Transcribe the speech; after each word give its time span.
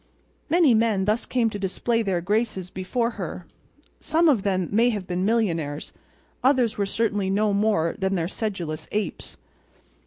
Many 0.49 0.73
men 0.73 1.05
thus 1.05 1.27
came 1.27 1.51
to 1.51 1.59
display 1.59 2.01
their 2.01 2.21
graces 2.21 2.71
before 2.71 3.11
her. 3.21 3.45
Some 3.99 4.29
of 4.29 4.41
them 4.41 4.67
may 4.71 4.89
have 4.89 5.05
been 5.05 5.23
millionaires; 5.25 5.93
others 6.43 6.75
were 6.75 6.87
certainly 6.87 7.29
no 7.29 7.53
more 7.53 7.93
than 7.99 8.15
their 8.15 8.27
sedulous 8.27 8.87
apes. 8.91 9.37